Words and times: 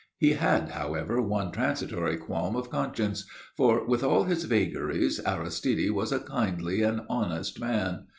He 0.17 0.31
had, 0.31 0.69
however, 0.71 1.21
one 1.21 1.51
transitory 1.51 2.17
qualm 2.17 2.55
of 2.55 2.71
conscience, 2.71 3.27
for, 3.55 3.85
with 3.85 4.03
all 4.03 4.23
his 4.23 4.45
vagaries, 4.45 5.19
Aristide 5.27 5.91
was 5.91 6.11
a 6.11 6.21
kindly 6.21 6.81
and 6.81 7.01
honest 7.07 7.59
man. 7.59 8.07